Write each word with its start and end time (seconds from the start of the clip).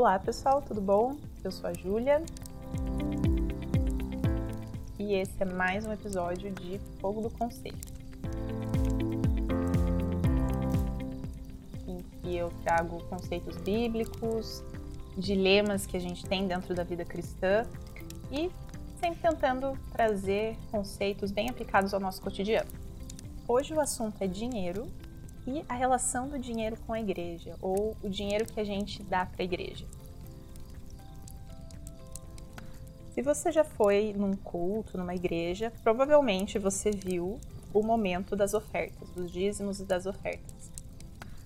Olá 0.00 0.18
pessoal, 0.18 0.62
tudo 0.62 0.80
bom? 0.80 1.18
Eu 1.44 1.52
sou 1.52 1.68
a 1.68 1.74
Júlia 1.74 2.22
e 4.98 5.12
esse 5.12 5.42
é 5.42 5.44
mais 5.44 5.84
um 5.84 5.92
episódio 5.92 6.50
de 6.52 6.78
Fogo 6.98 7.20
do 7.20 7.28
Conselho. 7.28 7.76
Em 11.86 11.98
que 11.98 12.34
eu 12.34 12.50
trago 12.64 13.04
conceitos 13.10 13.58
bíblicos, 13.58 14.64
dilemas 15.18 15.84
que 15.84 15.98
a 15.98 16.00
gente 16.00 16.24
tem 16.24 16.48
dentro 16.48 16.74
da 16.74 16.82
vida 16.82 17.04
cristã 17.04 17.66
e 18.32 18.50
sempre 18.98 19.20
tentando 19.20 19.78
trazer 19.92 20.56
conceitos 20.70 21.30
bem 21.30 21.50
aplicados 21.50 21.92
ao 21.92 22.00
nosso 22.00 22.22
cotidiano. 22.22 22.70
Hoje 23.46 23.74
o 23.74 23.80
assunto 23.80 24.16
é 24.22 24.26
dinheiro 24.26 24.86
e 25.46 25.64
a 25.68 25.74
relação 25.74 26.28
do 26.28 26.38
dinheiro 26.38 26.76
com 26.86 26.92
a 26.92 27.00
igreja, 27.00 27.56
ou 27.60 27.96
o 28.02 28.08
dinheiro 28.08 28.44
que 28.46 28.60
a 28.60 28.64
gente 28.64 29.02
dá 29.02 29.24
para 29.26 29.42
a 29.42 29.44
igreja. 29.44 29.86
Se 33.14 33.22
você 33.22 33.50
já 33.50 33.64
foi 33.64 34.14
num 34.16 34.34
culto, 34.34 34.96
numa 34.96 35.14
igreja, 35.14 35.72
provavelmente 35.82 36.58
você 36.58 36.90
viu 36.90 37.38
o 37.72 37.82
momento 37.82 38.36
das 38.36 38.54
ofertas, 38.54 39.10
dos 39.10 39.30
dízimos 39.30 39.80
e 39.80 39.84
das 39.84 40.06
ofertas. 40.06 40.70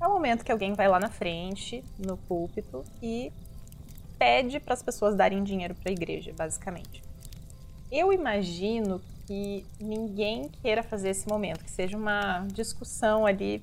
É 0.01 0.07
o 0.07 0.11
momento 0.11 0.45
que 0.45 0.53
alguém 0.53 0.75
vai 0.75 0.89
lá 0.89 1.01
na 1.01 1.09
frente, 1.09 1.83
no 1.99 2.17
púlpito, 2.17 2.85
e 3.03 3.33
pede 4.19 4.61
para 4.61 4.75
as 4.75 4.83
pessoas 4.83 5.17
darem 5.17 5.43
dinheiro 5.43 5.75
para 5.75 5.91
a 5.91 5.93
igreja, 5.93 6.33
basicamente. 6.37 7.03
Eu 7.91 8.13
imagino 8.13 9.01
que 9.27 9.65
ninguém 9.81 10.51
queira 10.63 10.83
fazer 10.83 11.11
esse 11.11 11.27
momento, 11.27 11.65
que 11.65 11.71
seja 11.71 11.97
uma 11.97 12.47
discussão 12.53 13.25
ali 13.25 13.63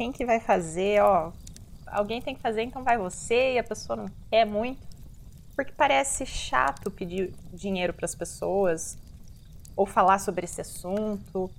quem 0.00 0.10
que 0.10 0.24
vai 0.24 0.40
fazer, 0.40 1.02
ó, 1.02 1.30
alguém 1.86 2.22
tem 2.22 2.34
que 2.34 2.40
fazer, 2.40 2.62
então 2.62 2.82
vai 2.82 2.96
você, 2.96 3.52
e 3.52 3.58
a 3.58 3.62
pessoa 3.62 3.96
não 3.96 4.06
quer 4.30 4.46
muito. 4.46 4.80
Porque 5.54 5.72
parece 5.76 6.24
chato 6.24 6.90
pedir 6.90 7.34
dinheiro 7.52 7.92
para 7.92 8.06
as 8.06 8.14
pessoas 8.14 8.96
ou 9.76 9.84
falar 9.84 10.18
sobre 10.18 10.46
esse 10.46 10.58
assunto. 10.58 11.50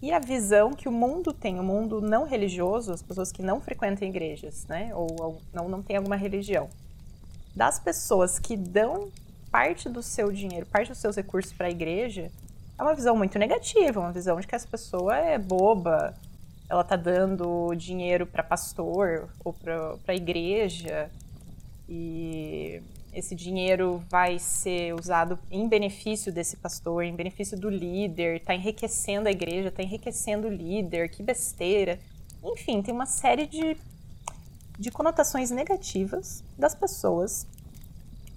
E 0.00 0.12
a 0.12 0.18
visão 0.18 0.72
que 0.72 0.88
o 0.88 0.92
mundo 0.92 1.34
tem, 1.34 1.60
o 1.60 1.62
mundo 1.62 2.00
não 2.00 2.24
religioso, 2.24 2.90
as 2.90 3.02
pessoas 3.02 3.30
que 3.30 3.42
não 3.42 3.60
frequentam 3.60 4.08
igrejas, 4.08 4.66
né, 4.66 4.92
ou 4.94 5.38
não, 5.52 5.68
não 5.68 5.82
tem 5.82 5.98
alguma 5.98 6.16
religião, 6.16 6.70
das 7.54 7.78
pessoas 7.78 8.38
que 8.38 8.56
dão 8.56 9.10
parte 9.50 9.90
do 9.90 10.02
seu 10.02 10.32
dinheiro, 10.32 10.64
parte 10.64 10.88
dos 10.88 10.96
seus 10.96 11.16
recursos 11.16 11.52
para 11.52 11.66
a 11.66 11.70
igreja, 11.70 12.32
é 12.78 12.82
uma 12.82 12.94
visão 12.94 13.14
muito 13.14 13.38
negativa, 13.38 14.00
uma 14.00 14.10
visão 14.10 14.40
de 14.40 14.46
que 14.46 14.54
essa 14.54 14.66
pessoa 14.66 15.18
é 15.18 15.36
boba, 15.36 16.14
ela 16.70 16.84
tá 16.84 16.94
dando 16.94 17.74
dinheiro 17.74 18.24
para 18.24 18.44
pastor 18.44 19.28
ou 19.44 19.52
para 19.52 20.14
igreja 20.14 21.10
e 21.88 22.80
esse 23.12 23.34
dinheiro 23.34 24.04
vai 24.08 24.38
ser 24.38 24.94
usado 24.94 25.36
em 25.50 25.68
benefício 25.68 26.32
desse 26.32 26.56
pastor, 26.56 27.02
em 27.02 27.12
benefício 27.12 27.58
do 27.58 27.68
líder, 27.68 28.36
está 28.36 28.54
enriquecendo 28.54 29.28
a 29.28 29.32
igreja, 29.32 29.68
está 29.68 29.82
enriquecendo 29.82 30.46
o 30.46 30.50
líder, 30.50 31.08
que 31.10 31.24
besteira. 31.24 31.98
Enfim, 32.40 32.80
tem 32.80 32.94
uma 32.94 33.06
série 33.06 33.48
de, 33.48 33.76
de 34.78 34.92
conotações 34.92 35.50
negativas 35.50 36.44
das 36.56 36.72
pessoas 36.72 37.48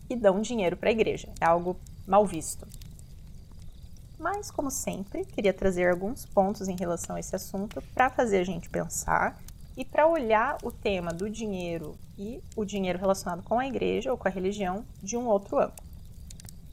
que 0.07 0.15
dão 0.15 0.41
dinheiro 0.41 0.75
para 0.75 0.89
a 0.89 0.91
igreja. 0.91 1.29
É 1.39 1.45
algo 1.45 1.77
mal 2.07 2.25
visto. 2.25 2.67
Mas, 4.23 4.49
como 4.49 4.71
sempre, 4.71 5.25
queria 5.25 5.53
trazer 5.53 5.91
alguns 5.91 6.25
pontos 6.25 6.69
em 6.69 6.77
relação 6.77 7.17
a 7.17 7.19
esse 7.19 7.35
assunto 7.35 7.81
para 7.93 8.09
fazer 8.09 8.37
a 8.37 8.43
gente 8.45 8.69
pensar 8.69 9.37
e 9.75 9.83
para 9.83 10.07
olhar 10.07 10.57
o 10.63 10.71
tema 10.71 11.11
do 11.11 11.29
dinheiro 11.29 11.97
e 12.17 12.41
o 12.55 12.63
dinheiro 12.63 12.97
relacionado 12.97 13.43
com 13.43 13.59
a 13.59 13.67
igreja 13.67 14.11
ou 14.11 14.17
com 14.17 14.25
a 14.25 14.31
religião 14.31 14.85
de 15.01 15.17
um 15.17 15.27
outro 15.27 15.59
ângulo. 15.59 15.75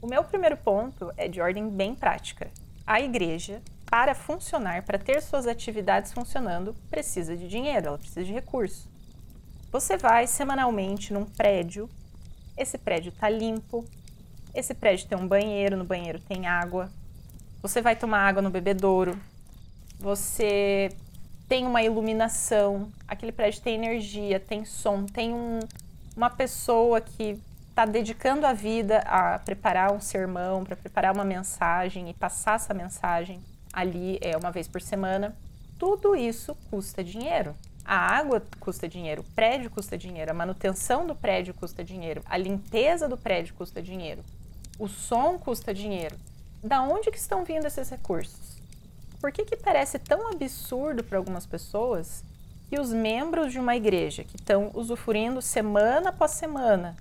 O 0.01 0.07
meu 0.07 0.23
primeiro 0.23 0.55
ponto 0.55 1.11
é 1.17 1.27
de 1.27 1.41
ordem 1.41 1.69
bem 1.69 1.93
prática. 1.93 2.49
A 2.87 3.01
igreja, 3.01 3.61
para 3.85 4.15
funcionar, 4.15 4.83
para 4.83 4.97
ter 4.97 5.21
suas 5.21 5.45
atividades 5.45 6.13
funcionando, 6.13 6.73
precisa 6.89 7.35
de 7.35 7.49
dinheiro, 7.49 7.87
ela 7.87 7.97
precisa 7.97 8.23
de 8.23 8.31
recurso. 8.31 8.89
Você 9.73 9.97
vai 9.97 10.25
semanalmente 10.25 11.11
num 11.11 11.25
prédio, 11.25 11.89
esse 12.55 12.77
prédio 12.77 13.09
está 13.09 13.27
limpo, 13.29 13.83
esse 14.55 14.73
prédio 14.73 15.09
tem 15.09 15.17
um 15.17 15.27
banheiro, 15.27 15.75
no 15.75 15.83
banheiro 15.83 16.17
tem 16.17 16.47
água, 16.47 16.89
você 17.61 17.81
vai 17.81 17.95
tomar 17.95 18.27
água 18.27 18.41
no 18.41 18.49
bebedouro. 18.49 19.17
Você 19.99 20.89
tem 21.47 21.65
uma 21.65 21.83
iluminação. 21.83 22.91
Aquele 23.07 23.31
prédio 23.31 23.61
tem 23.61 23.75
energia, 23.75 24.39
tem 24.39 24.65
som, 24.65 25.05
tem 25.05 25.33
um, 25.33 25.59
uma 26.15 26.29
pessoa 26.29 26.99
que 26.99 27.39
está 27.69 27.85
dedicando 27.85 28.47
a 28.47 28.53
vida 28.53 28.99
a 28.99 29.37
preparar 29.39 29.91
um 29.91 30.01
sermão, 30.01 30.63
para 30.63 30.75
preparar 30.75 31.13
uma 31.13 31.23
mensagem 31.23 32.09
e 32.09 32.13
passar 32.13 32.55
essa 32.55 32.73
mensagem 32.73 33.39
ali 33.71 34.17
é 34.21 34.35
uma 34.35 34.51
vez 34.51 34.67
por 34.67 34.81
semana. 34.81 35.35
Tudo 35.77 36.15
isso 36.15 36.55
custa 36.69 37.03
dinheiro. 37.03 37.55
A 37.85 37.95
água 37.95 38.43
custa 38.59 38.87
dinheiro, 38.87 39.21
o 39.21 39.35
prédio 39.35 39.69
custa 39.71 39.97
dinheiro, 39.97 40.29
a 40.29 40.33
manutenção 40.35 41.05
do 41.07 41.15
prédio 41.15 41.53
custa 41.53 41.83
dinheiro, 41.83 42.21
a 42.27 42.37
limpeza 42.37 43.09
do 43.09 43.17
prédio 43.17 43.55
custa 43.55 43.81
dinheiro, 43.81 44.23
o 44.77 44.87
som 44.87 45.39
custa 45.39 45.73
dinheiro 45.73 46.15
da 46.63 46.81
onde 46.81 47.09
que 47.11 47.17
estão 47.17 47.43
vindo 47.43 47.65
esses 47.65 47.89
recursos? 47.89 48.57
Por 49.19 49.31
que, 49.31 49.45
que 49.45 49.55
parece 49.55 49.99
tão 49.99 50.29
absurdo 50.29 51.03
para 51.03 51.17
algumas 51.17 51.45
pessoas 51.45 52.23
que 52.69 52.79
os 52.79 52.91
membros 52.91 53.51
de 53.51 53.59
uma 53.59 53.75
igreja 53.75 54.23
que 54.23 54.35
estão 54.35 54.71
usufruindo 54.73 55.41
semana 55.41 56.09
após 56.09 56.31
semana 56.31 56.95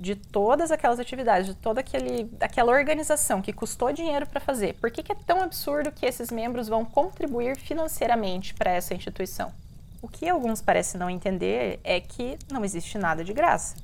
de 0.00 0.16
todas 0.16 0.72
aquelas 0.72 0.98
atividades, 0.98 1.46
de 1.46 1.54
toda 1.54 1.80
aquele, 1.80 2.28
aquela 2.40 2.72
organização 2.72 3.40
que 3.40 3.52
custou 3.52 3.92
dinheiro 3.92 4.26
para 4.26 4.40
fazer, 4.40 4.74
por 4.74 4.90
que, 4.90 5.02
que 5.02 5.12
é 5.12 5.16
tão 5.26 5.40
absurdo 5.40 5.92
que 5.92 6.04
esses 6.04 6.30
membros 6.30 6.66
vão 6.66 6.84
contribuir 6.84 7.56
financeiramente 7.56 8.52
para 8.54 8.72
essa 8.72 8.94
instituição? 8.94 9.52
O 10.00 10.08
que 10.08 10.28
alguns 10.28 10.60
parecem 10.60 10.98
não 10.98 11.08
entender 11.08 11.78
é 11.84 12.00
que 12.00 12.36
não 12.50 12.64
existe 12.64 12.98
nada 12.98 13.22
de 13.22 13.32
graça 13.32 13.76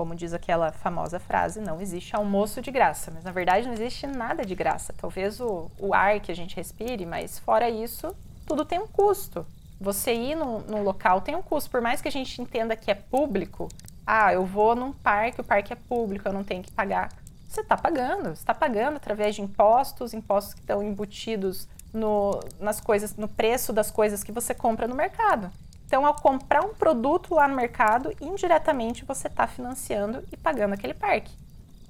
como 0.00 0.14
diz 0.14 0.32
aquela 0.32 0.72
famosa 0.72 1.20
frase, 1.20 1.60
não 1.60 1.78
existe 1.78 2.16
almoço 2.16 2.62
de 2.62 2.70
graça. 2.70 3.10
Mas 3.14 3.22
na 3.22 3.30
verdade 3.30 3.66
não 3.66 3.74
existe 3.74 4.06
nada 4.06 4.46
de 4.46 4.54
graça. 4.54 4.94
Talvez 4.96 5.38
o, 5.42 5.70
o 5.78 5.92
ar 5.92 6.20
que 6.20 6.32
a 6.32 6.34
gente 6.34 6.56
respire, 6.56 7.04
mas 7.04 7.38
fora 7.38 7.68
isso, 7.68 8.16
tudo 8.46 8.64
tem 8.64 8.78
um 8.78 8.86
custo. 8.86 9.44
Você 9.78 10.14
ir 10.14 10.34
num, 10.34 10.60
num 10.60 10.82
local 10.82 11.20
tem 11.20 11.36
um 11.36 11.42
custo. 11.42 11.70
Por 11.70 11.82
mais 11.82 12.00
que 12.00 12.08
a 12.08 12.10
gente 12.10 12.40
entenda 12.40 12.74
que 12.74 12.90
é 12.90 12.94
público, 12.94 13.68
ah, 14.06 14.32
eu 14.32 14.46
vou 14.46 14.74
num 14.74 14.90
parque, 14.90 15.42
o 15.42 15.44
parque 15.44 15.74
é 15.74 15.76
público, 15.76 16.26
eu 16.26 16.32
não 16.32 16.44
tenho 16.44 16.62
que 16.62 16.72
pagar. 16.72 17.10
Você 17.46 17.60
está 17.60 17.76
pagando, 17.76 18.30
você 18.30 18.40
está 18.40 18.54
pagando 18.54 18.96
através 18.96 19.34
de 19.34 19.42
impostos, 19.42 20.14
impostos 20.14 20.54
que 20.54 20.60
estão 20.60 20.82
embutidos 20.82 21.68
no, 21.92 22.40
nas 22.58 22.80
coisas, 22.80 23.16
no 23.16 23.28
preço 23.28 23.70
das 23.70 23.90
coisas 23.90 24.24
que 24.24 24.32
você 24.32 24.54
compra 24.54 24.88
no 24.88 24.94
mercado. 24.94 25.52
Então, 25.90 26.06
ao 26.06 26.14
comprar 26.14 26.64
um 26.64 26.72
produto 26.72 27.34
lá 27.34 27.48
no 27.48 27.56
mercado, 27.56 28.12
indiretamente 28.20 29.04
você 29.04 29.26
está 29.26 29.44
financiando 29.48 30.22
e 30.30 30.36
pagando 30.36 30.72
aquele 30.72 30.94
parque. 30.94 31.32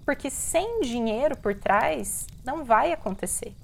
Porque 0.06 0.30
sem 0.30 0.80
dinheiro 0.80 1.36
por 1.36 1.54
trás, 1.54 2.26
não 2.42 2.64
vai 2.64 2.94
acontecer. 2.94 3.54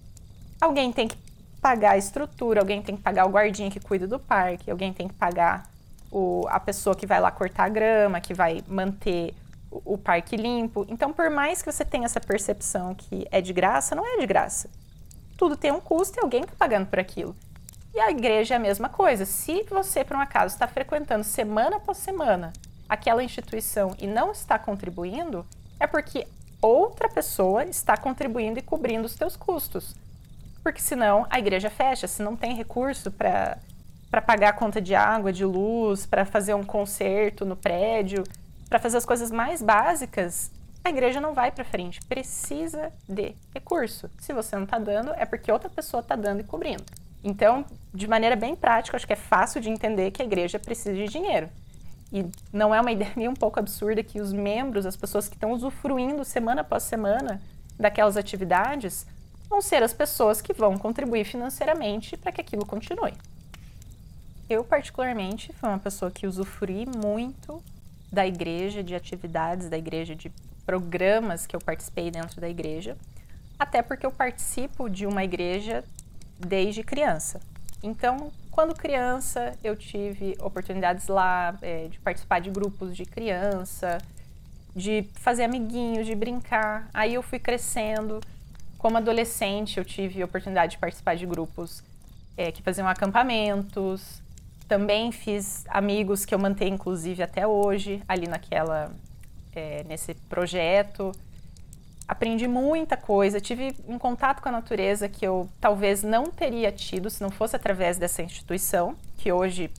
Alguém 0.61 0.93
tem 0.93 1.09
que 1.09 1.17
pagar 1.59 1.93
a 1.93 1.97
estrutura, 1.97 2.61
alguém 2.61 2.83
tem 2.83 2.99
que 2.99 3.03
pagar 3.03 3.25
o 3.25 3.31
guardinha 3.31 3.71
que 3.71 3.81
cuida 3.81 4.07
do 4.07 4.19
parque, 4.19 4.71
alguém 4.71 4.93
tem 4.93 5.09
que 5.09 5.15
pagar 5.15 5.71
o, 6.13 6.45
a 6.51 6.61
pessoa 6.61 6.95
que 6.95 7.07
vai 7.07 7.19
lá 7.19 7.31
cortar 7.31 7.65
a 7.65 7.71
grama, 7.71 8.21
que 8.21 8.35
vai 8.35 8.63
manter 8.69 9.35
o, 9.71 9.95
o 9.95 9.97
parque 9.97 10.37
limpo. 10.37 10.85
Então, 10.91 11.15
por 11.15 11.31
mais 11.31 11.63
que 11.63 11.73
você 11.73 11.83
tenha 11.83 12.05
essa 12.05 12.21
percepção 12.21 12.95
que 12.95 13.27
é 13.31 13.41
de 13.41 13.55
graça, 13.55 13.95
não 13.95 14.07
é 14.07 14.19
de 14.19 14.27
graça. 14.27 14.69
Tudo 15.39 15.57
tem 15.57 15.73
um 15.73 15.81
custo 15.81 16.19
e 16.19 16.21
alguém 16.21 16.43
está 16.43 16.53
pagando 16.59 16.89
por 16.89 16.99
aquilo. 16.99 17.35
E 17.97 18.01
a 18.01 18.11
igreja 18.11 18.53
é 18.53 18.57
a 18.59 18.61
mesma 18.61 18.91
coisa. 18.91 19.25
Se 19.25 19.63
você, 19.71 20.05
por 20.05 20.19
um 20.19 20.21
acaso, 20.21 20.53
está 20.53 20.69
frequentando 20.69 21.25
semana 21.25 21.77
após 21.79 21.97
semana 21.97 22.53
aquela 22.87 23.25
instituição 23.25 23.97
e 23.99 24.07
não 24.07 24.33
está 24.33 24.59
contribuindo, 24.59 25.47
é 25.81 25.87
porque 25.87 26.27
outra 26.61 27.09
pessoa 27.09 27.65
está 27.65 27.97
contribuindo 27.97 28.59
e 28.59 28.63
cobrindo 28.63 29.07
os 29.07 29.15
teus 29.15 29.35
custos. 29.35 29.95
Porque 30.63 30.83
senão 30.83 31.27
a 31.31 31.39
igreja 31.39 31.71
fecha, 31.71 32.07
se 32.07 32.23
não 32.23 32.37
tem 32.37 32.55
recurso 32.55 33.11
para 33.11 33.57
para 34.11 34.21
pagar 34.23 34.51
a 34.51 34.53
conta 34.53 34.81
de 34.81 34.95
água, 34.95 35.33
de 35.33 35.45
luz, 35.45 36.07
para 36.07 36.25
fazer 36.25 36.55
um 36.55 36.65
concerto 36.65 37.45
no 37.45 37.57
prédio, 37.57 38.25
para 38.69 38.79
fazer 38.79 38.99
as 38.99 39.05
coisas 39.05 39.31
mais 39.31 39.61
básicas, 39.63 40.51
a 40.85 40.91
igreja 40.91 41.21
não 41.21 41.35
vai 41.35 41.51
para 41.51 41.65
frente. 41.65 42.01
Precisa 42.07 42.93
de 43.09 43.35
recurso. 43.55 44.09
Se 44.19 44.33
você 44.33 44.55
não 44.55 44.65
está 44.65 44.79
dando, 44.79 45.13
é 45.15 45.25
porque 45.25 45.51
outra 45.51 45.69
pessoa 45.69 46.03
está 46.03 46.15
dando 46.15 46.41
e 46.41 46.45
cobrindo. 46.45 46.85
Então, 47.27 47.65
de 47.93 48.07
maneira 48.07 48.37
bem 48.37 48.55
prática, 48.55 48.97
acho 48.97 49.05
que 49.05 49.13
é 49.13 49.17
fácil 49.17 49.61
de 49.61 49.69
entender 49.69 50.13
que 50.13 50.23
a 50.23 50.25
igreja 50.25 50.61
precisa 50.61 50.95
de 50.95 51.09
dinheiro. 51.09 51.49
E 52.13 52.25
não 52.53 52.73
é 52.73 52.81
uma 52.81 52.93
ideia 52.95 53.11
nem 53.17 53.27
um 53.27 53.35
pouco 53.35 53.59
absurda 53.59 54.01
que 54.05 54.21
os 54.21 54.33
membros, 54.33 54.87
as 54.87 54.97
pessoas 54.97 55.29
que 55.29 55.35
estão 55.35 55.51
usufruindo 55.51 56.25
semana 56.25 56.61
após 56.61 56.85
semana 56.85 57.43
daquelas 57.77 58.17
atividades, 58.17 59.05
vão 59.51 59.61
ser 59.61 59.83
as 59.83 59.93
pessoas 59.93 60.41
que 60.41 60.53
vão 60.53 60.79
contribuir 60.79 61.25
financeiramente 61.25 62.17
para 62.17 62.31
que 62.31 62.41
aquilo 62.41 62.65
continue. 62.65 63.13
Eu, 64.49 64.63
particularmente, 64.63 65.53
fui 65.55 65.69
uma 65.69 65.81
pessoa 65.81 66.13
que 66.13 66.29
usufrui 66.29 66.87
muito 66.87 67.61
da 68.13 68.25
igreja, 68.25 68.85
de 68.85 68.95
atividades 68.95 69.69
da 69.69 69.77
igreja, 69.77 70.15
de 70.15 70.31
programas 70.65 71.45
que 71.45 71.57
eu 71.57 71.61
participei 71.61 72.09
dentro 72.09 72.41
da 72.41 72.49
igreja, 72.49 72.97
até 73.59 73.83
porque 73.83 74.07
eu 74.07 74.13
participo 74.13 74.89
de 74.89 75.07
uma 75.07 75.25
igreja 75.25 75.83
desde 76.39 76.83
criança. 76.83 77.41
Então, 77.83 78.33
quando 78.51 78.75
criança, 78.75 79.55
eu 79.63 79.77
tive 79.77 80.37
oportunidades 80.41 81.09
lá 81.09 81.57
é, 81.61 81.89
de 81.89 81.99
participar 82.01 82.41
de 82.41 82.51
grupos 82.51 82.97
de 82.97 83.05
criança, 83.05 83.99
de 84.75 85.09
fazer 85.15 85.45
amiguinhos, 85.45 86.07
de 86.07 86.15
brincar. 86.15 86.89
Aí 86.93 87.15
eu 87.15 87.23
fui 87.23 87.39
crescendo. 87.39 88.21
Como 88.79 88.97
adolescente, 88.97 89.79
eu 89.79 89.85
tive 89.85 90.23
oportunidade 90.23 90.73
de 90.73 90.79
participar 90.79 91.17
de 91.17 91.27
grupos 91.27 91.83
é, 92.37 92.51
que 92.53 92.63
faziam 92.63 92.89
acampamentos. 92.89 94.23
Também 94.69 95.13
fiz 95.13 95.65
amigos 95.69 96.25
que 96.25 96.35
eu 96.35 96.39
mantenho, 96.39 96.75
inclusive, 96.75 97.23
até 97.23 97.47
hoje, 97.47 98.03
ali 98.09 98.27
naquela, 98.27 98.93
é, 99.55 99.85
nesse 99.85 100.15
projeto 100.15 101.13
aprendi 102.09 102.47
muita 102.47 102.97
coisa, 102.97 103.41
tive 103.41 103.75
um 103.87 103.99
contato 103.99 104.41
com 104.41 104.49
a 104.49 104.53
natureza 104.53 105.09
que 105.09 105.27
eu 105.27 105.49
talvez 105.61 106.03
não 106.03 106.27
teria 106.27 106.71
tido 106.71 107.11
se 107.11 107.23
não 107.23 107.31
fosse 107.31 107.57
através 107.57 107.99
dessa 107.99 108.23
instituição, 108.23 108.97
que 109.19 109.33
hoje 109.33 109.71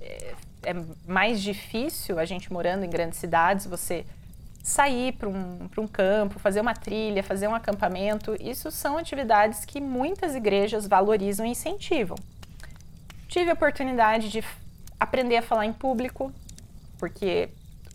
é, 0.00 0.34
é 0.64 0.74
mais 1.06 1.40
difícil 1.40 2.18
a 2.18 2.24
gente 2.24 2.52
morando 2.52 2.84
em 2.84 2.90
grandes 2.90 3.18
cidades, 3.18 3.66
você 3.66 4.04
sair 4.62 5.12
para 5.12 5.28
um, 5.28 5.68
um 5.76 5.86
campo, 5.86 6.38
fazer 6.38 6.60
uma 6.60 6.74
trilha, 6.74 7.22
fazer 7.22 7.48
um 7.48 7.54
acampamento. 7.54 8.36
Isso 8.40 8.70
são 8.70 8.96
atividades 8.96 9.64
que 9.64 9.80
muitas 9.80 10.34
igrejas 10.34 10.86
valorizam 10.86 11.44
e 11.44 11.50
incentivam. 11.50 12.16
Tive 13.28 13.50
a 13.50 13.54
oportunidade 13.54 14.28
de 14.28 14.44
aprender 15.00 15.36
a 15.36 15.42
falar 15.42 15.66
em 15.66 15.72
público, 15.72 16.32
porque 16.98 17.48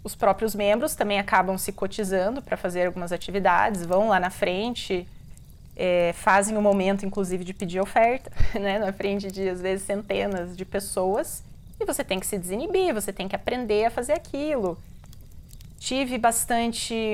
os 0.08 0.16
próprios 0.16 0.56
membros 0.56 0.96
também 0.96 1.20
acabam 1.20 1.58
se 1.58 1.74
cotizando 1.74 2.42
para 2.42 2.56
fazer 2.56 2.86
algumas 2.86 3.12
atividades, 3.12 3.86
vão 3.86 4.08
lá 4.08 4.20
na 4.20 4.30
frente, 4.30 5.06
é, 5.76 6.14
fazem 6.14 6.58
o 6.58 6.62
momento, 6.62 7.06
inclusive, 7.06 7.44
de 7.44 7.54
pedir 7.54 7.82
oferta, 7.82 8.32
né, 8.58 8.80
na 8.80 8.94
frente 8.94 9.30
de, 9.30 9.48
às 9.48 9.62
vezes, 9.62 9.86
centenas 9.86 10.56
de 10.56 10.64
pessoas, 10.64 11.44
e 11.80 11.86
você 11.86 12.04
tem 12.04 12.20
que 12.20 12.26
se 12.26 12.38
desinibir, 12.38 12.94
você 12.94 13.12
tem 13.12 13.28
que 13.28 13.36
aprender 13.36 13.86
a 13.86 13.92
fazer 13.92 14.14
aquilo. 14.14 14.78
Tive 15.78 16.18
bastante 16.18 17.14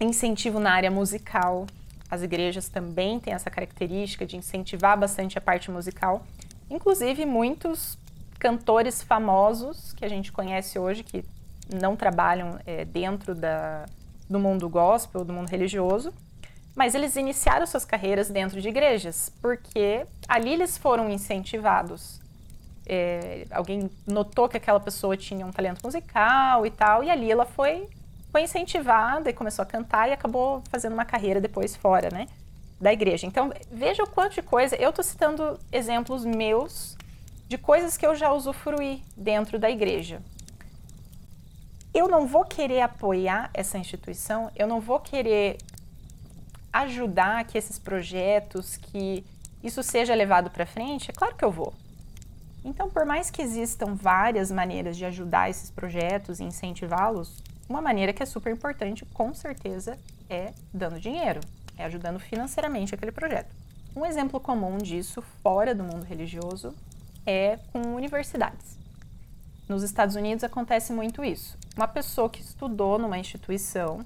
incentivo 0.00 0.58
na 0.58 0.72
área 0.72 0.90
musical. 0.90 1.66
As 2.10 2.22
igrejas 2.22 2.68
também 2.68 3.20
têm 3.20 3.34
essa 3.34 3.50
característica 3.50 4.26
de 4.26 4.36
incentivar 4.36 4.98
bastante 4.98 5.38
a 5.38 5.40
parte 5.40 5.70
musical. 5.70 6.26
Inclusive, 6.68 7.24
muitos 7.24 7.96
cantores 8.38 9.00
famosos 9.02 9.92
que 9.92 10.04
a 10.04 10.08
gente 10.08 10.32
conhece 10.32 10.76
hoje, 10.76 11.04
que 11.04 11.24
não 11.68 11.96
trabalham 11.96 12.58
é, 12.66 12.84
dentro 12.84 13.34
da, 13.34 13.86
do 14.28 14.38
mundo 14.38 14.68
gospel, 14.68 15.24
do 15.24 15.32
mundo 15.32 15.48
religioso, 15.48 16.12
mas 16.74 16.94
eles 16.94 17.16
iniciaram 17.16 17.66
suas 17.66 17.84
carreiras 17.84 18.30
dentro 18.30 18.60
de 18.60 18.68
igrejas, 18.68 19.30
porque 19.40 20.06
ali 20.26 20.52
eles 20.52 20.78
foram 20.78 21.10
incentivados. 21.10 22.20
É, 22.86 23.46
alguém 23.50 23.90
notou 24.06 24.48
que 24.48 24.56
aquela 24.56 24.80
pessoa 24.80 25.16
tinha 25.16 25.46
um 25.46 25.52
talento 25.52 25.82
musical 25.84 26.66
e 26.66 26.70
tal, 26.70 27.04
e 27.04 27.10
ali 27.10 27.30
ela 27.30 27.44
foi, 27.44 27.88
foi 28.30 28.42
incentivada 28.42 29.30
e 29.30 29.32
começou 29.32 29.62
a 29.62 29.66
cantar 29.66 30.08
e 30.08 30.12
acabou 30.12 30.62
fazendo 30.70 30.94
uma 30.94 31.04
carreira 31.04 31.40
depois 31.40 31.76
fora, 31.76 32.08
né? 32.10 32.26
Da 32.80 32.92
igreja. 32.92 33.26
Então, 33.26 33.52
veja 33.70 34.02
o 34.02 34.08
quanto 34.08 34.34
de 34.34 34.42
coisa. 34.42 34.74
Eu 34.74 34.90
estou 34.90 35.04
citando 35.04 35.58
exemplos 35.70 36.24
meus 36.24 36.96
de 37.48 37.56
coisas 37.56 37.96
que 37.96 38.04
eu 38.04 38.16
já 38.16 38.32
usufruí 38.32 39.02
dentro 39.16 39.58
da 39.58 39.70
igreja 39.70 40.20
eu 41.94 42.08
não 42.08 42.26
vou 42.26 42.44
querer 42.44 42.80
apoiar 42.80 43.50
essa 43.52 43.78
instituição, 43.78 44.50
eu 44.56 44.66
não 44.66 44.80
vou 44.80 44.98
querer 44.98 45.58
ajudar 46.72 47.44
que 47.44 47.58
esses 47.58 47.78
projetos, 47.78 48.76
que 48.76 49.24
isso 49.62 49.82
seja 49.82 50.14
levado 50.14 50.50
para 50.50 50.64
frente, 50.64 51.10
é 51.10 51.12
claro 51.12 51.36
que 51.36 51.44
eu 51.44 51.50
vou. 51.50 51.74
Então, 52.64 52.88
por 52.88 53.04
mais 53.04 53.30
que 53.30 53.42
existam 53.42 53.94
várias 53.94 54.50
maneiras 54.50 54.96
de 54.96 55.04
ajudar 55.04 55.50
esses 55.50 55.70
projetos 55.70 56.40
e 56.40 56.44
incentivá-los, 56.44 57.42
uma 57.68 57.82
maneira 57.82 58.12
que 58.12 58.22
é 58.22 58.26
super 58.26 58.52
importante, 58.52 59.04
com 59.06 59.34
certeza, 59.34 59.98
é 60.30 60.52
dando 60.72 61.00
dinheiro, 61.00 61.40
é 61.76 61.84
ajudando 61.84 62.18
financeiramente 62.18 62.94
aquele 62.94 63.12
projeto. 63.12 63.54
Um 63.94 64.06
exemplo 64.06 64.40
comum 64.40 64.78
disso, 64.78 65.22
fora 65.42 65.74
do 65.74 65.84
mundo 65.84 66.04
religioso, 66.04 66.74
é 67.26 67.58
com 67.72 67.94
universidades. 67.94 68.81
Nos 69.72 69.82
Estados 69.82 70.16
Unidos 70.16 70.44
acontece 70.44 70.92
muito 70.92 71.24
isso. 71.24 71.56
Uma 71.74 71.88
pessoa 71.88 72.28
que 72.28 72.42
estudou 72.42 72.98
numa 72.98 73.18
instituição, 73.18 74.04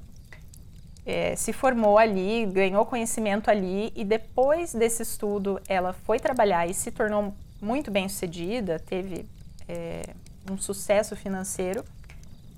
é, 1.05 1.35
se 1.35 1.53
formou 1.53 1.99
ali, 1.99 2.47
ganhou 2.47 2.87
conhecimento 2.87 3.51
ali 3.51 3.93
e 3.97 4.05
depois 4.05 4.73
desse 4.73 5.03
estudo 5.03 5.61
ela 5.67 5.93
foi 5.93 6.21
trabalhar 6.21 6.69
e 6.69 6.73
se 6.73 6.93
tornou 6.93 7.35
muito 7.61 7.91
bem 7.91 8.09
sucedida, 8.09 8.79
teve 8.79 9.29
é, 9.67 10.15
um 10.49 10.57
sucesso 10.57 11.17
financeiro. 11.17 11.85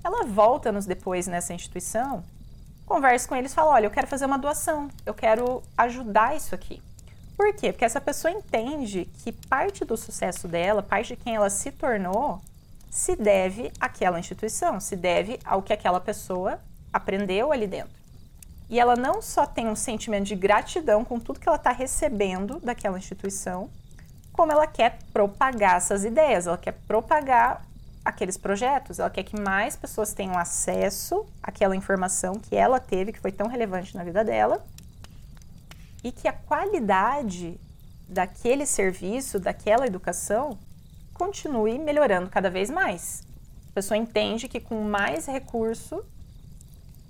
Ela 0.04 0.24
volta 0.26 0.70
nos 0.70 0.84
depois 0.84 1.26
nessa 1.26 1.54
instituição, 1.54 2.22
conversa 2.84 3.26
com 3.26 3.34
eles 3.34 3.54
fala: 3.54 3.72
Olha, 3.72 3.86
eu 3.86 3.90
quero 3.90 4.06
fazer 4.06 4.26
uma 4.26 4.38
doação, 4.38 4.90
eu 5.06 5.14
quero 5.14 5.62
ajudar 5.78 6.36
isso 6.36 6.54
aqui. 6.54 6.82
Por 7.34 7.54
quê? 7.54 7.72
Porque 7.72 7.86
essa 7.86 8.02
pessoa 8.02 8.30
entende 8.30 9.06
que 9.24 9.32
parte 9.32 9.82
do 9.82 9.96
sucesso 9.96 10.46
dela, 10.46 10.82
parte 10.82 11.16
de 11.16 11.22
quem 11.22 11.36
ela 11.36 11.48
se 11.48 11.70
tornou, 11.70 12.42
se 12.90 13.14
deve 13.16 13.72
àquela 13.80 14.18
instituição, 14.18 14.80
se 14.80 14.96
deve 14.96 15.38
ao 15.44 15.62
que 15.62 15.72
aquela 15.72 16.00
pessoa 16.00 16.58
aprendeu 16.92 17.52
ali 17.52 17.66
dentro. 17.66 17.98
E 18.70 18.78
ela 18.78 18.96
não 18.96 19.22
só 19.22 19.46
tem 19.46 19.66
um 19.68 19.76
sentimento 19.76 20.26
de 20.26 20.34
gratidão 20.34 21.04
com 21.04 21.18
tudo 21.18 21.40
que 21.40 21.48
ela 21.48 21.56
está 21.56 21.72
recebendo 21.72 22.60
daquela 22.60 22.98
instituição, 22.98 23.70
como 24.32 24.52
ela 24.52 24.66
quer 24.66 24.98
propagar 25.12 25.76
essas 25.76 26.04
ideias, 26.04 26.46
ela 26.46 26.58
quer 26.58 26.72
propagar 26.86 27.64
aqueles 28.04 28.36
projetos, 28.36 28.98
ela 28.98 29.10
quer 29.10 29.22
que 29.22 29.38
mais 29.38 29.74
pessoas 29.74 30.12
tenham 30.12 30.38
acesso 30.38 31.26
àquela 31.42 31.74
informação 31.74 32.34
que 32.34 32.54
ela 32.54 32.78
teve, 32.78 33.12
que 33.12 33.20
foi 33.20 33.32
tão 33.32 33.48
relevante 33.48 33.96
na 33.96 34.04
vida 34.04 34.24
dela, 34.24 34.64
e 36.04 36.12
que 36.12 36.28
a 36.28 36.32
qualidade 36.32 37.58
daquele 38.08 38.64
serviço, 38.64 39.38
daquela 39.38 39.86
educação, 39.86 40.58
continue 41.18 41.78
melhorando 41.78 42.30
cada 42.30 42.48
vez 42.48 42.70
mais. 42.70 43.22
A 43.70 43.74
pessoa 43.74 43.98
entende 43.98 44.48
que 44.48 44.60
com 44.60 44.80
mais 44.82 45.26
recurso, 45.26 46.04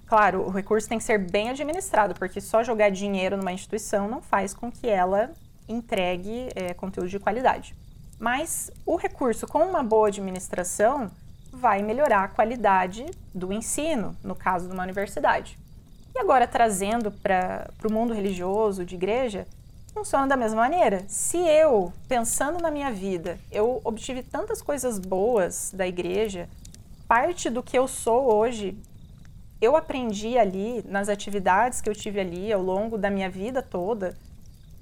claro, 0.07 0.43
o 0.43 0.51
recurso 0.51 0.89
tem 0.89 0.99
que 0.99 1.05
ser 1.05 1.19
bem 1.19 1.51
administrado, 1.51 2.15
porque 2.15 2.41
só 2.41 2.65
jogar 2.65 2.91
dinheiro 2.91 3.37
numa 3.37 3.53
instituição 3.53 4.09
não 4.09 4.23
faz 4.23 4.55
com 4.55 4.73
que 4.73 4.89
ela 4.89 5.31
entregue 5.69 6.49
é, 6.55 6.73
conteúdo 6.73 7.09
de 7.09 7.19
qualidade. 7.19 7.77
Mas 8.19 8.71
o 8.85 8.97
recurso 8.97 9.47
com 9.47 9.61
uma 9.61 9.83
boa 9.83 10.09
administração 10.09 11.11
vai 11.53 11.83
melhorar 11.83 12.25
a 12.25 12.29
qualidade 12.29 13.07
do 13.35 13.53
ensino, 13.53 14.17
no 14.25 14.35
caso 14.35 14.67
de 14.67 14.75
uma 14.75 14.83
universidade. 14.83 15.59
E 16.15 16.19
agora 16.19 16.47
trazendo 16.47 17.13
para 17.13 17.71
o 17.85 17.93
mundo 17.93 18.13
religioso, 18.13 18.85
de 18.85 18.95
igreja, 18.95 19.47
funciona 19.99 20.29
da 20.29 20.37
mesma 20.37 20.61
maneira. 20.61 21.05
Se 21.09 21.37
eu, 21.37 21.93
pensando 22.07 22.63
na 22.63 22.71
minha 22.71 22.93
vida, 22.93 23.39
eu 23.51 23.81
obtive 23.83 24.23
tantas 24.23 24.63
coisas 24.63 24.97
boas 24.99 25.73
da 25.75 25.89
igreja, 25.89 26.49
parte 27.09 27.51
do 27.51 27.65
que 27.65 27.77
eu 27.77 27.89
sou 27.89 28.33
hoje, 28.33 28.79
eu 29.61 29.75
aprendi 29.75 30.39
ali 30.39 30.85
nas 30.87 31.09
atividades 31.09 31.81
que 31.81 31.91
eu 31.91 31.95
tive 31.95 32.21
ali 32.21 32.53
ao 32.53 32.63
longo 32.63 32.97
da 32.97 33.11
minha 33.11 33.29
vida 33.29 33.61
toda, 33.61 34.17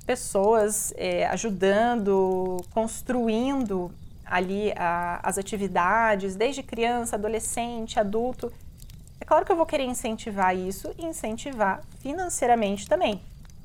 pessoas 0.04 0.92
é, 0.96 1.26
ajudando, 1.28 2.58
construindo 2.74 3.90
ali 4.22 4.72
a, 4.76 5.18
as 5.22 5.38
atividades, 5.38 6.36
desde 6.36 6.62
criança, 6.62 7.16
adolescente, 7.16 7.98
adulto. 7.98 8.52
É 9.18 9.24
claro 9.24 9.46
que 9.46 9.52
eu 9.52 9.56
vou 9.56 9.64
querer 9.64 9.84
incentivar 9.84 10.54
isso 10.54 10.94
e 10.98 11.06
incentivar 11.06 11.80
financeiramente 12.00 12.86
também, 12.86 13.22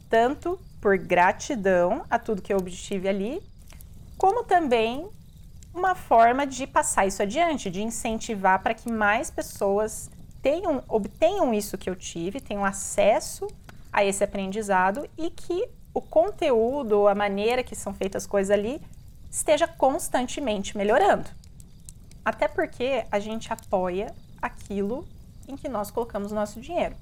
tanto 0.10 0.58
por 0.82 0.98
gratidão 0.98 2.04
a 2.10 2.18
tudo 2.18 2.42
que 2.42 2.52
eu 2.52 2.58
obtive 2.58 3.08
ali, 3.08 3.42
como 4.18 4.44
também 4.44 5.08
uma 5.74 5.96
forma 5.96 6.46
de 6.46 6.68
passar 6.68 7.06
isso 7.06 7.22
adiante, 7.22 7.70
de 7.70 7.82
incentivar 7.82 8.62
para 8.62 8.74
que 8.74 8.92
mais 8.92 9.30
pessoas 9.30 10.10
tenham, 10.42 10.84
obtenham 10.88 11.54
isso 11.54 11.78
que 11.78 11.90
eu 11.90 11.96
tive, 11.96 12.42
tenham 12.42 12.66
acesso 12.66 13.48
a 13.94 14.04
esse 14.04 14.24
aprendizado 14.24 15.08
e 15.18 15.30
que 15.30 15.70
o 15.94 16.02
conteúdo, 16.02 17.08
a 17.08 17.16
maneira 17.16 17.64
que 17.64 17.76
são 17.76 17.94
feitas 17.94 18.24
as 18.24 18.28
coisas 18.28 18.52
ali, 18.52 18.82
esteja 19.30 19.68
constantemente 19.68 20.78
melhorando. 20.78 21.30
Até 22.24 22.48
porque 22.48 23.06
a 23.12 23.20
gente 23.20 23.52
apoia 23.52 24.14
aquilo 24.42 25.08
em 25.48 25.56
que 25.56 25.70
nós 25.70 25.92
colocamos 25.92 26.32
nosso 26.32 26.60
dinheiro. 26.60 26.96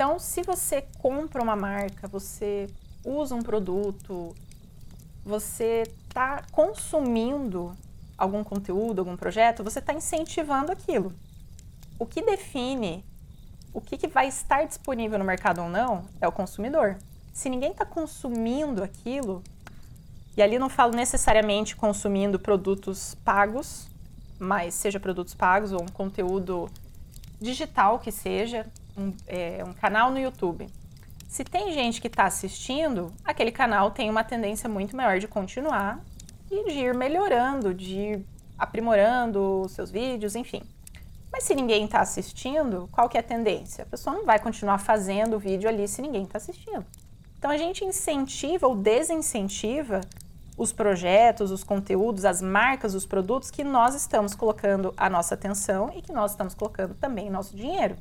Então, 0.00 0.18
se 0.18 0.42
você 0.42 0.80
compra 0.98 1.42
uma 1.42 1.54
marca, 1.54 2.08
você 2.08 2.70
usa 3.04 3.34
um 3.34 3.42
produto, 3.42 4.34
você 5.22 5.82
está 6.08 6.42
consumindo 6.50 7.76
algum 8.16 8.42
conteúdo, 8.42 9.00
algum 9.00 9.14
projeto, 9.14 9.62
você 9.62 9.78
está 9.78 9.92
incentivando 9.92 10.72
aquilo. 10.72 11.12
O 11.98 12.06
que 12.06 12.22
define 12.22 13.04
o 13.74 13.80
que, 13.82 13.98
que 13.98 14.08
vai 14.08 14.26
estar 14.26 14.64
disponível 14.64 15.18
no 15.18 15.24
mercado 15.24 15.60
ou 15.60 15.68
não 15.68 16.06
é 16.18 16.26
o 16.26 16.32
consumidor. 16.32 16.96
Se 17.30 17.50
ninguém 17.50 17.72
está 17.72 17.84
consumindo 17.84 18.82
aquilo, 18.82 19.44
e 20.34 20.40
ali 20.40 20.58
não 20.58 20.70
falo 20.70 20.96
necessariamente 20.96 21.76
consumindo 21.76 22.38
produtos 22.38 23.16
pagos, 23.22 23.86
mas 24.38 24.72
seja 24.72 24.98
produtos 24.98 25.34
pagos 25.34 25.72
ou 25.72 25.82
um 25.82 25.88
conteúdo 25.88 26.70
digital 27.38 27.98
que 27.98 28.10
seja, 28.10 28.66
um, 29.00 29.14
é, 29.26 29.64
um 29.66 29.72
canal 29.72 30.10
no 30.10 30.18
YouTube. 30.18 30.66
Se 31.28 31.44
tem 31.44 31.72
gente 31.72 32.00
que 32.00 32.08
está 32.08 32.24
assistindo, 32.24 33.12
aquele 33.24 33.52
canal 33.52 33.90
tem 33.90 34.10
uma 34.10 34.24
tendência 34.24 34.68
muito 34.68 34.96
maior 34.96 35.18
de 35.18 35.28
continuar 35.28 36.00
e 36.50 36.64
de 36.64 36.78
ir 36.78 36.94
melhorando, 36.94 37.72
de 37.72 37.94
ir 37.94 38.26
aprimorando 38.58 39.66
seus 39.68 39.90
vídeos, 39.90 40.34
enfim. 40.34 40.62
Mas 41.32 41.44
se 41.44 41.54
ninguém 41.54 41.84
está 41.84 42.00
assistindo, 42.00 42.88
qual 42.90 43.08
que 43.08 43.16
é 43.16 43.20
a 43.20 43.22
tendência? 43.22 43.84
A 43.84 43.86
pessoa 43.86 44.16
não 44.16 44.26
vai 44.26 44.38
continuar 44.38 44.78
fazendo 44.78 45.36
o 45.36 45.38
vídeo 45.38 45.68
ali 45.68 45.86
se 45.86 46.02
ninguém 46.02 46.24
está 46.24 46.38
assistindo. 46.38 46.84
Então 47.38 47.50
a 47.50 47.56
gente 47.56 47.84
incentiva 47.84 48.66
ou 48.66 48.74
desincentiva 48.74 50.00
os 50.58 50.72
projetos, 50.72 51.50
os 51.50 51.64
conteúdos, 51.64 52.26
as 52.26 52.42
marcas, 52.42 52.94
os 52.94 53.06
produtos 53.06 53.50
que 53.50 53.64
nós 53.64 53.94
estamos 53.94 54.34
colocando 54.34 54.92
a 54.96 55.08
nossa 55.08 55.34
atenção 55.34 55.90
e 55.94 56.02
que 56.02 56.12
nós 56.12 56.32
estamos 56.32 56.54
colocando 56.54 56.94
também 56.94 57.30
nosso 57.30 57.56
dinheiro. 57.56 57.96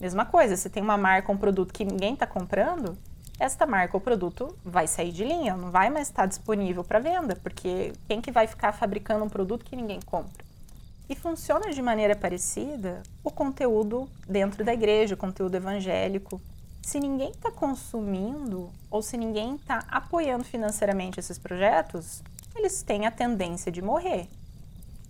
Mesma 0.00 0.24
coisa, 0.24 0.56
se 0.56 0.68
tem 0.68 0.82
uma 0.82 0.96
marca, 0.96 1.32
um 1.32 1.36
produto 1.36 1.72
que 1.72 1.84
ninguém 1.84 2.14
está 2.14 2.26
comprando, 2.26 2.96
esta 3.38 3.66
marca 3.66 3.96
ou 3.96 4.00
produto 4.00 4.56
vai 4.64 4.86
sair 4.86 5.12
de 5.12 5.24
linha, 5.24 5.56
não 5.56 5.70
vai 5.70 5.90
mais 5.90 6.08
estar 6.08 6.26
disponível 6.26 6.82
para 6.82 6.98
venda, 6.98 7.36
porque 7.36 7.92
quem 8.08 8.20
que 8.20 8.30
vai 8.30 8.46
ficar 8.46 8.72
fabricando 8.72 9.24
um 9.24 9.28
produto 9.28 9.64
que 9.64 9.76
ninguém 9.76 10.00
compra? 10.00 10.44
E 11.08 11.14
funciona 11.14 11.70
de 11.70 11.80
maneira 11.80 12.16
parecida 12.16 13.02
o 13.22 13.30
conteúdo 13.30 14.08
dentro 14.28 14.64
da 14.64 14.72
igreja, 14.72 15.14
o 15.14 15.18
conteúdo 15.18 15.54
evangélico, 15.54 16.40
se 16.82 17.00
ninguém 17.00 17.30
está 17.30 17.50
consumindo 17.50 18.70
ou 18.90 19.02
se 19.02 19.16
ninguém 19.16 19.56
está 19.56 19.84
apoiando 19.88 20.44
financeiramente 20.44 21.18
esses 21.18 21.38
projetos, 21.38 22.22
eles 22.54 22.82
têm 22.82 23.06
a 23.06 23.10
tendência 23.10 23.72
de 23.72 23.82
morrer. 23.82 24.28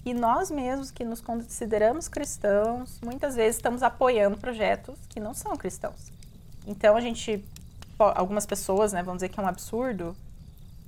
E 0.06 0.14
nós 0.14 0.50
mesmos 0.50 0.90
que 0.90 1.04
nos 1.04 1.20
consideramos 1.20 2.08
cristãos, 2.08 2.98
muitas 3.04 3.34
vezes 3.34 3.56
estamos 3.56 3.82
apoiando 3.82 4.38
projetos 4.38 4.96
que 5.08 5.20
não 5.20 5.34
são 5.34 5.54
cristãos. 5.56 6.10
Então 6.66 6.96
a 6.96 7.00
gente, 7.00 7.44
algumas 7.98 8.46
pessoas, 8.46 8.94
né, 8.94 9.02
vão 9.02 9.16
dizer 9.16 9.28
que 9.28 9.38
é 9.38 9.42
um 9.42 9.48
absurdo 9.48 10.16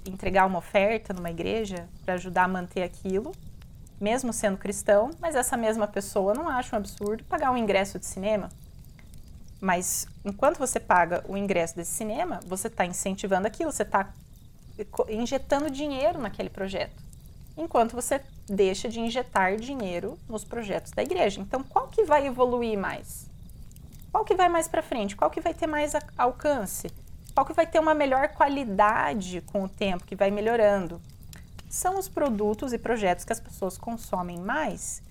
entregar 0.06 0.46
uma 0.46 0.60
oferta 0.60 1.12
numa 1.12 1.30
igreja 1.30 1.86
para 2.02 2.14
ajudar 2.14 2.44
a 2.44 2.48
manter 2.48 2.82
aquilo, 2.82 3.32
mesmo 4.00 4.32
sendo 4.32 4.56
cristão, 4.56 5.10
mas 5.20 5.34
essa 5.34 5.56
mesma 5.56 5.86
pessoa 5.86 6.32
não 6.32 6.48
acha 6.48 6.74
um 6.74 6.78
absurdo 6.78 7.24
pagar 7.24 7.50
um 7.50 7.56
ingresso 7.58 7.98
de 7.98 8.06
cinema 8.06 8.48
mas 9.60 10.06
enquanto 10.24 10.58
você 10.58 10.78
paga 10.78 11.24
o 11.28 11.36
ingresso 11.36 11.74
desse 11.74 11.92
cinema, 11.92 12.40
você 12.46 12.68
está 12.68 12.86
incentivando 12.86 13.46
aquilo, 13.46 13.72
você 13.72 13.82
está 13.82 14.12
injetando 15.08 15.70
dinheiro 15.70 16.20
naquele 16.20 16.48
projeto. 16.48 17.02
Enquanto 17.56 17.94
você 17.94 18.22
deixa 18.48 18.88
de 18.88 19.00
injetar 19.00 19.56
dinheiro 19.56 20.18
nos 20.28 20.44
projetos 20.44 20.92
da 20.92 21.02
igreja. 21.02 21.40
Então, 21.40 21.62
qual 21.62 21.88
que 21.88 22.04
vai 22.04 22.26
evoluir 22.26 22.78
mais? 22.78 23.28
Qual 24.10 24.24
que 24.24 24.34
vai 24.34 24.48
mais 24.48 24.66
para 24.66 24.82
frente? 24.82 25.14
Qual 25.14 25.30
que 25.30 25.40
vai 25.40 25.52
ter 25.52 25.66
mais 25.66 25.92
alcance? 26.16 26.90
Qual 27.34 27.44
que 27.44 27.52
vai 27.52 27.66
ter 27.66 27.78
uma 27.78 27.94
melhor 27.94 28.28
qualidade 28.28 29.42
com 29.42 29.62
o 29.64 29.68
tempo, 29.68 30.04
que 30.04 30.16
vai 30.16 30.30
melhorando? 30.30 31.00
São 31.68 31.98
os 31.98 32.08
produtos 32.08 32.72
e 32.72 32.78
projetos 32.78 33.24
que 33.24 33.32
as 33.32 33.38
pessoas 33.38 33.76
consomem 33.76 34.38
mais, 34.38 35.02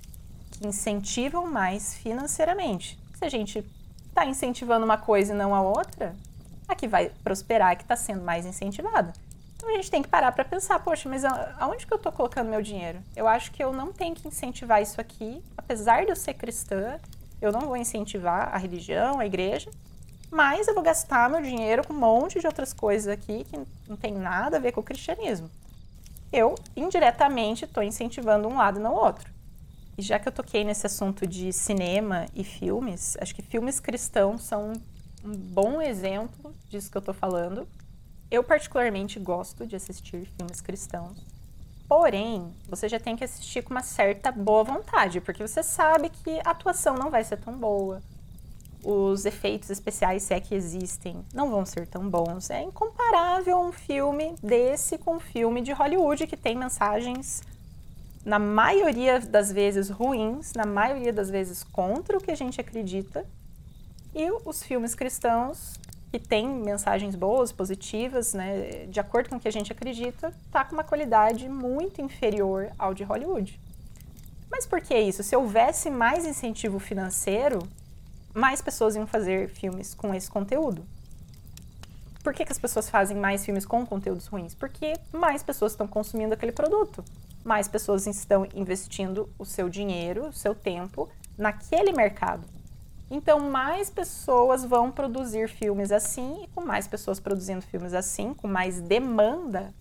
que 0.51 0.67
incentivam 0.67 1.45
mais 1.45 1.93
financeiramente. 1.93 2.99
Se 3.15 3.23
a 3.23 3.29
gente 3.29 3.63
está 4.09 4.25
incentivando 4.25 4.83
uma 4.83 4.97
coisa 4.97 5.33
e 5.33 5.37
não 5.37 5.53
a 5.53 5.61
outra, 5.61 6.15
a 6.67 6.75
que 6.75 6.87
vai 6.87 7.11
prosperar, 7.23 7.71
a 7.71 7.75
que 7.75 7.83
está 7.83 7.95
sendo 7.95 8.23
mais 8.23 8.45
incentivada. 8.45 9.13
A 9.67 9.73
gente 9.73 9.91
tem 9.91 10.01
que 10.01 10.07
parar 10.07 10.31
para 10.31 10.43
pensar, 10.43 10.79
poxa, 10.79 11.07
mas 11.07 11.23
aonde 11.23 11.85
que 11.85 11.93
eu 11.93 11.97
estou 11.97 12.11
colocando 12.11 12.49
meu 12.49 12.61
dinheiro? 12.61 12.99
Eu 13.15 13.27
acho 13.27 13.51
que 13.51 13.63
eu 13.63 13.71
não 13.71 13.93
tenho 13.93 14.15
que 14.15 14.27
incentivar 14.27 14.81
isso 14.81 14.99
aqui, 14.99 15.43
apesar 15.55 16.03
de 16.03 16.11
eu 16.11 16.15
ser 16.15 16.33
cristã, 16.33 16.99
eu 17.41 17.51
não 17.51 17.61
vou 17.61 17.77
incentivar 17.77 18.49
a 18.53 18.57
religião, 18.57 19.19
a 19.19 19.25
igreja, 19.25 19.69
mas 20.31 20.67
eu 20.67 20.73
vou 20.73 20.83
gastar 20.83 21.29
meu 21.29 21.41
dinheiro 21.41 21.85
com 21.85 21.93
um 21.93 21.97
monte 21.97 22.39
de 22.39 22.47
outras 22.47 22.73
coisas 22.73 23.07
aqui 23.07 23.43
que 23.45 23.59
não 23.87 23.95
tem 23.95 24.13
nada 24.13 24.57
a 24.57 24.59
ver 24.59 24.71
com 24.71 24.81
o 24.81 24.83
cristianismo. 24.83 25.49
Eu, 26.31 26.55
indiretamente, 26.75 27.65
estou 27.65 27.83
incentivando 27.83 28.47
um 28.47 28.57
lado 28.57 28.79
e 28.79 28.83
não 28.83 28.93
o 28.93 28.97
outro. 28.97 29.31
E 29.97 30.01
já 30.01 30.19
que 30.19 30.27
eu 30.27 30.31
toquei 30.31 30.63
nesse 30.63 30.85
assunto 30.85 31.25
de 31.25 31.53
cinema 31.53 32.25
e 32.35 32.43
filmes, 32.43 33.17
acho 33.19 33.33
que 33.33 33.41
filmes 33.41 33.79
cristãos 33.79 34.43
são 34.43 34.73
um 35.23 35.33
bom 35.33 35.81
exemplo 35.81 36.53
disso 36.69 36.91
que 36.91 36.97
eu 36.97 36.99
estou 36.99 37.13
falando. 37.13 37.67
Eu 38.29 38.43
particularmente 38.43 39.19
gosto 39.19 39.65
de 39.65 39.75
assistir 39.75 40.27
filmes 40.37 40.59
cristãos. 40.59 41.17
Porém, 41.87 42.53
você 42.67 42.89
já 42.89 42.99
tem 42.99 43.15
que 43.15 43.23
assistir 43.23 43.61
com 43.61 43.71
uma 43.71 43.81
certa 43.81 44.29
boa 44.31 44.63
vontade, 44.65 45.21
porque 45.21 45.47
você 45.47 45.63
sabe 45.63 46.09
que 46.09 46.39
a 46.43 46.51
atuação 46.51 46.95
não 46.95 47.09
vai 47.09 47.23
ser 47.23 47.37
tão 47.37 47.57
boa. 47.57 48.01
Os 48.83 49.25
efeitos 49.25 49.69
especiais, 49.69 50.23
se 50.23 50.33
é 50.33 50.39
que 50.41 50.53
existem, 50.53 51.25
não 51.33 51.49
vão 51.49 51.65
ser 51.65 51.87
tão 51.87 52.09
bons. 52.09 52.49
É 52.49 52.61
incomparável 52.61 53.57
um 53.59 53.71
filme 53.71 54.35
desse 54.43 54.97
com 54.97 55.15
um 55.15 55.19
filme 55.19 55.61
de 55.61 55.71
Hollywood 55.71 56.27
que 56.27 56.35
tem 56.35 56.57
mensagens 56.57 57.41
na 58.25 58.37
maioria 58.37 59.21
das 59.21 59.53
vezes 59.53 59.89
ruins, 59.89 60.51
na 60.53 60.65
maioria 60.65 61.13
das 61.13 61.29
vezes 61.29 61.63
contra 61.63 62.17
o 62.17 62.21
que 62.21 62.29
a 62.29 62.35
gente 62.35 62.59
acredita. 62.59 63.25
E 64.13 64.29
os 64.43 64.61
filmes 64.61 64.93
cristãos, 64.93 65.79
que 66.11 66.19
têm 66.19 66.47
mensagens 66.47 67.15
boas, 67.15 67.51
positivas, 67.51 68.33
né, 68.33 68.85
de 68.87 68.99
acordo 68.99 69.29
com 69.29 69.35
o 69.35 69.39
que 69.39 69.47
a 69.47 69.51
gente 69.51 69.71
acredita, 69.71 70.33
tá 70.51 70.63
com 70.63 70.73
uma 70.73 70.83
qualidade 70.83 71.47
muito 71.49 72.01
inferior 72.01 72.71
ao 72.77 72.93
de 72.93 73.03
Hollywood. 73.03 73.59
Mas 74.49 74.65
por 74.65 74.81
que 74.81 74.97
isso? 74.97 75.23
Se 75.23 75.35
houvesse 75.35 75.89
mais 75.89 76.25
incentivo 76.25 76.79
financeiro, 76.79 77.59
mais 78.33 78.61
pessoas 78.61 78.95
iam 78.95 79.05
fazer 79.05 79.49
filmes 79.49 79.93
com 79.93 80.13
esse 80.13 80.29
conteúdo. 80.29 80.85
Por 82.23 82.33
que, 82.33 82.45
que 82.45 82.51
as 82.51 82.59
pessoas 82.59 82.89
fazem 82.89 83.17
mais 83.17 83.43
filmes 83.45 83.65
com 83.65 83.85
conteúdos 83.85 84.27
ruins? 84.27 84.53
Porque 84.53 84.93
mais 85.11 85.43
pessoas 85.43 85.73
estão 85.73 85.87
consumindo 85.87 86.33
aquele 86.33 86.51
produto 86.51 87.03
mais 87.47 87.69
pessoas 87.69 88.05
estão 88.05 88.45
investindo 88.53 89.29
o 89.39 89.45
seu 89.45 89.69
dinheiro, 89.69 90.27
o 90.27 90.33
seu 90.33 90.53
tempo 90.53 91.09
naquele 91.37 91.93
mercado. 91.93 92.45
Então, 93.09 93.39
mais 93.39 93.89
pessoas 93.89 94.65
vão 94.65 94.91
produzir 94.91 95.47
filmes 95.47 95.91
assim, 95.91 96.43
e 96.43 96.47
com 96.47 96.61
mais 96.61 96.87
pessoas 96.87 97.19
produzindo 97.19 97.61
filmes 97.61 97.93
assim, 97.93 98.33
com 98.33 98.47
mais 98.47 98.81
demanda, 98.81 99.73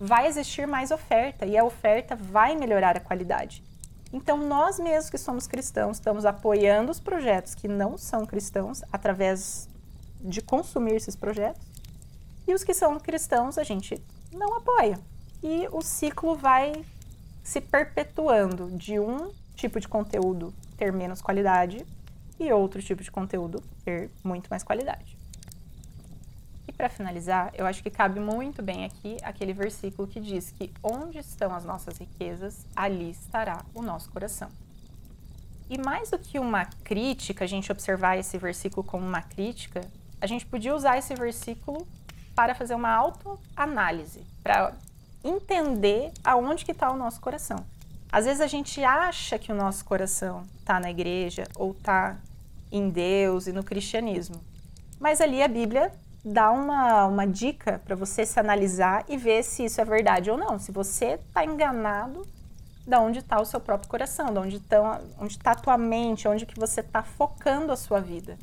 vai 0.00 0.26
existir 0.26 0.66
mais 0.66 0.90
oferta 0.90 1.46
e 1.46 1.56
a 1.56 1.64
oferta 1.64 2.16
vai 2.16 2.56
melhorar 2.56 2.96
a 2.96 3.00
qualidade. 3.00 3.62
Então, 4.12 4.36
nós 4.36 4.80
mesmos 4.80 5.10
que 5.10 5.18
somos 5.18 5.46
cristãos, 5.46 5.98
estamos 5.98 6.24
apoiando 6.24 6.90
os 6.90 6.98
projetos 6.98 7.54
que 7.54 7.68
não 7.68 7.96
são 7.96 8.26
cristãos 8.26 8.82
através 8.92 9.68
de 10.20 10.42
consumir 10.42 10.96
esses 10.96 11.14
projetos, 11.14 11.62
e 12.48 12.54
os 12.54 12.64
que 12.64 12.74
são 12.74 12.98
cristãos 12.98 13.58
a 13.58 13.62
gente 13.62 14.02
não 14.32 14.54
apoia. 14.56 14.98
E 15.42 15.68
o 15.70 15.82
ciclo 15.82 16.34
vai 16.34 16.84
se 17.44 17.60
perpetuando 17.60 18.70
de 18.72 18.98
um 18.98 19.30
tipo 19.54 19.78
de 19.78 19.86
conteúdo 19.86 20.52
ter 20.76 20.92
menos 20.92 21.22
qualidade 21.22 21.86
e 22.38 22.52
outro 22.52 22.82
tipo 22.82 23.02
de 23.02 23.10
conteúdo 23.10 23.62
ter 23.84 24.10
muito 24.22 24.48
mais 24.48 24.62
qualidade. 24.62 25.16
E 26.68 26.72
para 26.72 26.88
finalizar, 26.88 27.52
eu 27.54 27.64
acho 27.66 27.82
que 27.82 27.90
cabe 27.90 28.18
muito 28.18 28.62
bem 28.62 28.84
aqui 28.84 29.16
aquele 29.22 29.52
versículo 29.52 30.08
que 30.08 30.20
diz 30.20 30.50
que 30.50 30.72
onde 30.82 31.18
estão 31.18 31.54
as 31.54 31.64
nossas 31.64 31.96
riquezas, 31.98 32.66
ali 32.74 33.10
estará 33.10 33.64
o 33.74 33.80
nosso 33.80 34.10
coração. 34.10 34.48
E 35.70 35.78
mais 35.78 36.10
do 36.10 36.18
que 36.18 36.38
uma 36.38 36.64
crítica, 36.84 37.44
a 37.44 37.46
gente 37.46 37.70
observar 37.70 38.16
esse 38.16 38.36
versículo 38.38 38.84
como 38.84 39.06
uma 39.06 39.22
crítica, 39.22 39.80
a 40.20 40.26
gente 40.26 40.46
podia 40.46 40.74
usar 40.74 40.96
esse 40.98 41.14
versículo 41.14 41.86
para 42.34 42.54
fazer 42.54 42.74
uma 42.74 42.90
autoanálise, 42.90 44.24
para 44.42 44.72
entender 45.24 46.12
aonde 46.22 46.64
que 46.64 46.72
está 46.72 46.90
o 46.90 46.96
nosso 46.96 47.20
coração. 47.20 47.64
Às 48.10 48.24
vezes 48.24 48.40
a 48.40 48.46
gente 48.46 48.82
acha 48.84 49.38
que 49.38 49.50
o 49.50 49.54
nosso 49.54 49.84
coração 49.84 50.44
está 50.58 50.78
na 50.78 50.90
igreja 50.90 51.44
ou 51.56 51.72
está 51.72 52.16
em 52.76 52.88
Deus 52.88 53.46
e 53.46 53.52
no 53.52 53.64
cristianismo. 53.64 54.40
Mas 55.00 55.20
ali 55.20 55.42
a 55.42 55.48
Bíblia 55.48 55.92
dá 56.24 56.50
uma, 56.50 57.06
uma 57.06 57.26
dica 57.26 57.80
para 57.84 57.94
você 57.94 58.26
se 58.26 58.38
analisar 58.40 59.04
e 59.08 59.16
ver 59.16 59.42
se 59.42 59.64
isso 59.64 59.80
é 59.80 59.84
verdade 59.84 60.30
ou 60.30 60.36
não. 60.36 60.58
Se 60.58 60.72
você 60.72 61.18
está 61.28 61.44
enganado, 61.44 62.26
da 62.86 63.00
onde 63.00 63.18
está 63.18 63.40
o 63.40 63.44
seu 63.44 63.60
próprio 63.60 63.88
coração, 63.88 64.32
de 64.32 64.38
onde 64.38 64.56
está 64.56 65.00
onde 65.20 65.38
tá 65.38 65.52
a 65.52 65.56
tua 65.56 65.76
mente, 65.76 66.28
onde 66.28 66.46
que 66.46 66.58
você 66.58 66.80
está 66.80 67.02
focando 67.02 67.72
a 67.72 67.76
sua 67.76 68.00
vida. 68.00 68.38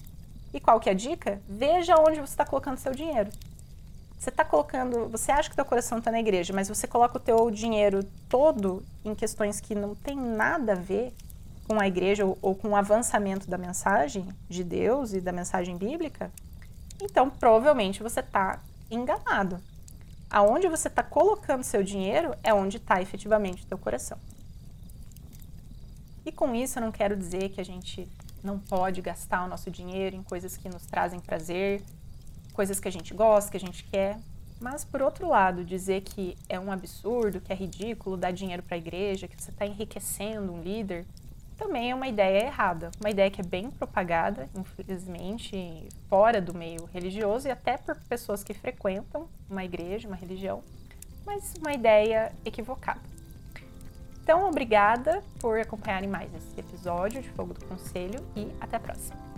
E 0.54 0.60
qual 0.60 0.80
que 0.80 0.90
é 0.90 0.92
a 0.92 0.96
dica? 0.96 1.42
Veja 1.48 1.96
onde 1.98 2.20
você 2.20 2.34
está 2.34 2.46
colocando 2.46 2.78
seu 2.78 2.94
dinheiro 2.94 3.30
você 4.24 4.30
está 4.30 4.46
colocando, 4.46 5.10
você 5.10 5.34
acha 5.34 5.50
que 5.50 5.56
teu 5.56 5.66
coração 5.66 5.98
está 5.98 6.10
na 6.10 6.20
igreja, 6.20 6.54
mas 6.54 6.70
você 6.70 6.88
coloca 6.88 7.18
o 7.18 7.20
teu 7.20 7.52
dinheiro 7.52 8.06
todo 8.30 8.82
em 9.04 9.14
questões 9.14 9.60
que 9.60 9.76
não 9.76 9.94
tem 9.96 10.16
nada 10.16 10.72
a 10.72 10.76
ver 10.76 11.14
com 11.68 11.80
a 11.80 11.88
igreja 11.88 12.26
ou, 12.26 12.56
com 12.56 12.70
o 12.70 12.76
avançamento 12.76 13.50
da 13.50 13.58
mensagem 13.58 14.28
de 14.50 14.64
Deus 14.64 15.14
e 15.14 15.22
da 15.22 15.32
mensagem 15.32 15.78
bíblica, 15.78 16.32
então 17.02 17.30
provavelmente 17.30 18.04
você 18.04 18.20
está 18.20 18.60
enganado. 18.90 19.60
Aonde 20.30 20.68
você 20.68 20.88
está 20.88 21.04
colocando 21.04 21.64
seu 21.64 21.84
dinheiro 21.84 22.36
é 22.44 22.54
onde 22.54 22.78
está 22.78 23.02
efetivamente 23.02 23.64
o 23.64 23.68
teu 23.68 23.78
coração. 23.78 24.18
E 26.26 26.32
com 26.32 26.56
isso 26.56 26.80
eu 26.80 26.82
não 26.84 26.92
quero 26.92 27.16
dizer 27.16 27.50
que 27.50 27.62
a 27.62 27.66
gente 27.66 28.10
não 28.44 28.60
pode 28.60 29.02
gastar 29.02 29.46
o 29.46 29.48
nosso 29.48 29.72
dinheiro 29.72 30.16
em 30.16 30.24
coisas 30.24 30.58
que 30.58 30.70
nos 30.70 30.86
trazem 30.86 31.20
prazer, 31.20 31.84
coisas 32.54 32.80
que 32.80 32.88
a 32.88 32.92
gente 32.92 33.14
gosta, 33.14 33.52
que 33.52 33.58
a 33.58 33.60
gente 33.60 33.84
quer. 33.86 34.20
Mas, 34.60 34.86
por 34.86 35.02
outro 35.02 35.28
lado, 35.28 35.66
dizer 35.66 36.02
que 36.02 36.38
é 36.48 36.60
um 36.60 36.72
absurdo, 36.72 37.42
que 37.42 37.52
é 37.52 37.56
ridículo 37.56 38.16
dar 38.16 38.32
dinheiro 38.32 38.64
para 38.64 38.76
a 38.76 38.78
igreja, 38.78 39.28
que 39.28 39.42
você 39.42 39.52
está 39.52 39.66
enriquecendo 39.66 40.54
um 40.54 40.62
líder, 40.62 41.06
também 41.58 41.92
é 41.92 41.96
uma 41.96 42.08
ideia 42.08 42.46
errada. 42.46 42.92
Uma 43.00 43.10
ideia 43.10 43.30
que 43.30 43.42
é 43.42 43.44
bem 43.44 43.70
propagada, 43.70 44.50
infelizmente, 44.56 45.88
fora 46.10 46.42
do 46.42 46.54
meio 46.54 46.86
religioso 46.86 47.48
e 47.48 47.52
até 47.52 47.78
por 47.78 47.96
pessoas 48.08 48.44
que 48.44 48.54
frequentam 48.54 49.28
uma 49.50 49.64
igreja, 49.64 50.08
uma 50.08 50.18
religião, 50.18 50.64
mas 51.26 51.54
uma 51.60 51.74
ideia 51.74 52.32
equivocada. 52.46 53.02
Então, 54.22 54.48
obrigada 54.48 55.22
por 55.40 55.60
acompanharem 55.60 56.10
mais 56.10 56.34
esse 56.34 56.58
episódio 56.58 57.22
de 57.22 57.30
Fogo 57.32 57.54
do 57.54 57.66
Conselho 57.66 58.26
e 58.36 58.50
até 58.62 58.78
a 58.78 58.80
próxima. 58.80 59.33